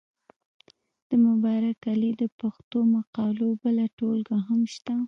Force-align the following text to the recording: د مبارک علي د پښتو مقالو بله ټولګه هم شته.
د 1.09 1.11
مبارک 1.25 1.79
علي 1.91 2.11
د 2.21 2.23
پښتو 2.39 2.77
مقالو 2.95 3.47
بله 3.61 3.85
ټولګه 3.97 4.37
هم 4.47 4.61
شته. 4.73 4.95